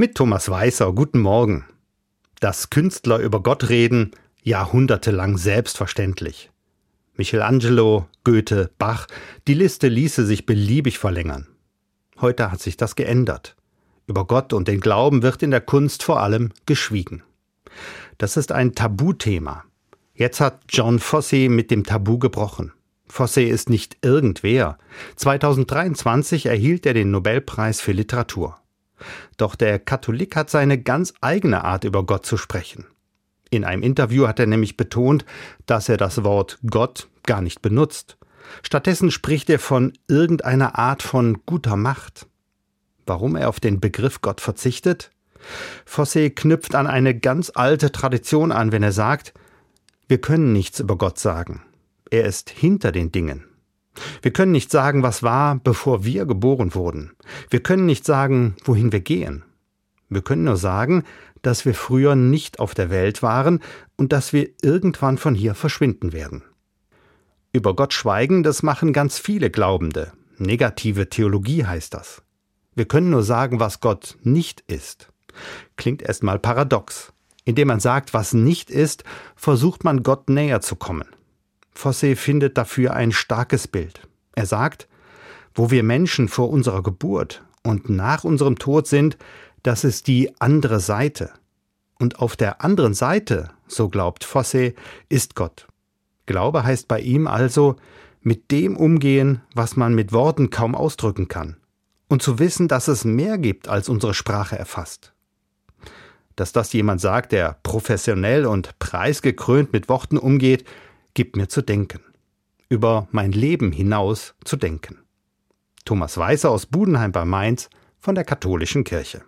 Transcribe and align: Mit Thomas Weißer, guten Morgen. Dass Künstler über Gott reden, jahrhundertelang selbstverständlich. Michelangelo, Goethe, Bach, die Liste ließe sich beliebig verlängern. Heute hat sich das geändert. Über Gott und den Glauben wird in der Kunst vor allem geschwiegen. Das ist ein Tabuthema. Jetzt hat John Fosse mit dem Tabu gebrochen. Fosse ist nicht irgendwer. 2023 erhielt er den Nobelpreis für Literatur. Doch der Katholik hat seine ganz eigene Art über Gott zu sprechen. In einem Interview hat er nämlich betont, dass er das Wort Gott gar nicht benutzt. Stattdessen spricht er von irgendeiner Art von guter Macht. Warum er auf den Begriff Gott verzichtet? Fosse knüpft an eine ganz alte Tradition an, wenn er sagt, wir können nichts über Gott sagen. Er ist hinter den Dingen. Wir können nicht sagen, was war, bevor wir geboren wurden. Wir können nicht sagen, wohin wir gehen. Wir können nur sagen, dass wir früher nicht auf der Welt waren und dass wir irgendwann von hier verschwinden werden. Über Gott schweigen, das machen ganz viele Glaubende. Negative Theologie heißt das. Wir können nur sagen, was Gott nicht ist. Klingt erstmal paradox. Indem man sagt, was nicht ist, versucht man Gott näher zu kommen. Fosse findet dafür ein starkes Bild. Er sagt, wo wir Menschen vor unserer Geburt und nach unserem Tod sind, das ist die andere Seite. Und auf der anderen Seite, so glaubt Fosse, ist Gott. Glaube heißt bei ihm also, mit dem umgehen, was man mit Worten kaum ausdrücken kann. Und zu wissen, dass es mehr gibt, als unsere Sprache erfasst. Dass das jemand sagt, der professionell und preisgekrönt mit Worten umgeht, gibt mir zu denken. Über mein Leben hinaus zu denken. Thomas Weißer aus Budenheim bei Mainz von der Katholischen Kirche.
Mit 0.00 0.14
Thomas 0.14 0.48
Weißer, 0.48 0.92
guten 0.92 1.18
Morgen. 1.18 1.64
Dass 2.38 2.70
Künstler 2.70 3.18
über 3.18 3.42
Gott 3.42 3.68
reden, 3.68 4.12
jahrhundertelang 4.44 5.38
selbstverständlich. 5.38 6.52
Michelangelo, 7.16 8.06
Goethe, 8.22 8.70
Bach, 8.78 9.08
die 9.48 9.54
Liste 9.54 9.88
ließe 9.88 10.24
sich 10.24 10.46
beliebig 10.46 11.00
verlängern. 11.00 11.48
Heute 12.20 12.52
hat 12.52 12.60
sich 12.60 12.76
das 12.76 12.94
geändert. 12.94 13.56
Über 14.06 14.24
Gott 14.24 14.52
und 14.52 14.68
den 14.68 14.78
Glauben 14.78 15.24
wird 15.24 15.42
in 15.42 15.50
der 15.50 15.62
Kunst 15.62 16.04
vor 16.04 16.22
allem 16.22 16.52
geschwiegen. 16.64 17.24
Das 18.18 18.36
ist 18.36 18.52
ein 18.52 18.76
Tabuthema. 18.76 19.64
Jetzt 20.14 20.40
hat 20.40 20.60
John 20.68 21.00
Fosse 21.00 21.48
mit 21.48 21.72
dem 21.72 21.82
Tabu 21.82 22.20
gebrochen. 22.20 22.72
Fosse 23.08 23.42
ist 23.42 23.68
nicht 23.68 23.96
irgendwer. 24.02 24.78
2023 25.16 26.46
erhielt 26.46 26.86
er 26.86 26.94
den 26.94 27.10
Nobelpreis 27.10 27.80
für 27.80 27.90
Literatur. 27.90 28.60
Doch 29.36 29.54
der 29.54 29.78
Katholik 29.78 30.36
hat 30.36 30.50
seine 30.50 30.78
ganz 30.78 31.14
eigene 31.20 31.64
Art 31.64 31.84
über 31.84 32.04
Gott 32.04 32.26
zu 32.26 32.36
sprechen. 32.36 32.86
In 33.50 33.64
einem 33.64 33.82
Interview 33.82 34.26
hat 34.26 34.38
er 34.38 34.46
nämlich 34.46 34.76
betont, 34.76 35.24
dass 35.66 35.88
er 35.88 35.96
das 35.96 36.22
Wort 36.24 36.58
Gott 36.68 37.08
gar 37.24 37.40
nicht 37.40 37.62
benutzt. 37.62 38.18
Stattdessen 38.62 39.10
spricht 39.10 39.50
er 39.50 39.58
von 39.58 39.92
irgendeiner 40.08 40.78
Art 40.78 41.02
von 41.02 41.38
guter 41.46 41.76
Macht. 41.76 42.26
Warum 43.06 43.36
er 43.36 43.48
auf 43.48 43.60
den 43.60 43.80
Begriff 43.80 44.20
Gott 44.20 44.40
verzichtet? 44.40 45.10
Fosse 45.84 46.30
knüpft 46.30 46.74
an 46.74 46.86
eine 46.86 47.18
ganz 47.18 47.50
alte 47.54 47.92
Tradition 47.92 48.52
an, 48.52 48.72
wenn 48.72 48.82
er 48.82 48.92
sagt, 48.92 49.32
wir 50.08 50.20
können 50.20 50.52
nichts 50.52 50.80
über 50.80 50.96
Gott 50.96 51.18
sagen. 51.18 51.62
Er 52.10 52.24
ist 52.24 52.50
hinter 52.50 52.92
den 52.92 53.12
Dingen. 53.12 53.44
Wir 54.22 54.32
können 54.32 54.52
nicht 54.52 54.70
sagen, 54.70 55.02
was 55.02 55.22
war, 55.22 55.56
bevor 55.56 56.04
wir 56.04 56.26
geboren 56.26 56.74
wurden. 56.74 57.12
Wir 57.50 57.62
können 57.62 57.86
nicht 57.86 58.04
sagen, 58.04 58.56
wohin 58.64 58.92
wir 58.92 59.00
gehen. 59.00 59.44
Wir 60.08 60.22
können 60.22 60.44
nur 60.44 60.56
sagen, 60.56 61.04
dass 61.42 61.64
wir 61.64 61.74
früher 61.74 62.14
nicht 62.14 62.58
auf 62.58 62.74
der 62.74 62.90
Welt 62.90 63.22
waren 63.22 63.60
und 63.96 64.12
dass 64.12 64.32
wir 64.32 64.50
irgendwann 64.62 65.18
von 65.18 65.34
hier 65.34 65.54
verschwinden 65.54 66.12
werden. 66.12 66.42
Über 67.52 67.74
Gott 67.74 67.92
schweigen, 67.92 68.42
das 68.42 68.62
machen 68.62 68.92
ganz 68.92 69.18
viele 69.18 69.50
Glaubende. 69.50 70.12
Negative 70.38 71.08
Theologie 71.08 71.64
heißt 71.64 71.94
das. 71.94 72.22
Wir 72.74 72.86
können 72.86 73.10
nur 73.10 73.22
sagen, 73.22 73.58
was 73.58 73.80
Gott 73.80 74.16
nicht 74.22 74.62
ist. 74.68 75.08
Klingt 75.76 76.02
erstmal 76.02 76.38
paradox. 76.38 77.12
Indem 77.44 77.68
man 77.68 77.80
sagt, 77.80 78.14
was 78.14 78.34
nicht 78.34 78.70
ist, 78.70 79.04
versucht 79.34 79.82
man 79.82 80.02
Gott 80.02 80.28
näher 80.28 80.60
zu 80.60 80.76
kommen. 80.76 81.06
Fosse 81.78 82.16
findet 82.16 82.58
dafür 82.58 82.94
ein 82.94 83.12
starkes 83.12 83.68
Bild. 83.68 84.00
Er 84.34 84.46
sagt, 84.46 84.88
wo 85.54 85.70
wir 85.70 85.84
Menschen 85.84 86.26
vor 86.26 86.50
unserer 86.50 86.82
Geburt 86.82 87.44
und 87.62 87.88
nach 87.88 88.24
unserem 88.24 88.58
Tod 88.58 88.88
sind, 88.88 89.16
das 89.62 89.84
ist 89.84 90.08
die 90.08 90.32
andere 90.40 90.80
Seite. 90.80 91.30
Und 91.96 92.18
auf 92.18 92.34
der 92.34 92.64
anderen 92.64 92.94
Seite, 92.94 93.50
so 93.68 93.88
glaubt 93.88 94.24
Fosse, 94.24 94.74
ist 95.08 95.36
Gott. 95.36 95.68
Glaube 96.26 96.64
heißt 96.64 96.88
bei 96.88 96.98
ihm 96.98 97.28
also, 97.28 97.76
mit 98.22 98.50
dem 98.50 98.76
umgehen, 98.76 99.42
was 99.54 99.76
man 99.76 99.94
mit 99.94 100.12
Worten 100.12 100.50
kaum 100.50 100.74
ausdrücken 100.74 101.28
kann. 101.28 101.58
Und 102.08 102.22
zu 102.22 102.40
wissen, 102.40 102.66
dass 102.66 102.88
es 102.88 103.04
mehr 103.04 103.38
gibt, 103.38 103.68
als 103.68 103.88
unsere 103.88 104.14
Sprache 104.14 104.58
erfasst. 104.58 105.12
Dass 106.34 106.50
das 106.50 106.72
jemand 106.72 107.00
sagt, 107.00 107.30
der 107.30 107.56
professionell 107.62 108.46
und 108.46 108.76
preisgekrönt 108.80 109.72
mit 109.72 109.88
Worten 109.88 110.18
umgeht, 110.18 110.64
gibt 111.18 111.34
mir 111.34 111.48
zu 111.48 111.62
denken. 111.62 111.98
Über 112.68 113.08
mein 113.10 113.32
Leben 113.32 113.72
hinaus 113.72 114.36
zu 114.44 114.56
denken. 114.56 114.98
Thomas 115.84 116.16
Weißer 116.16 116.48
aus 116.48 116.66
Budenheim 116.66 117.10
bei 117.10 117.24
Mainz 117.24 117.70
von 117.98 118.14
der 118.14 118.22
Katholischen 118.22 118.84
Kirche. 118.84 119.16